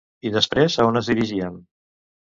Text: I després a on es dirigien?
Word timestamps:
I 0.29 0.29
després 0.35 0.77
a 0.83 0.87
on 0.93 0.97
es 1.03 1.11
dirigien? 1.13 1.63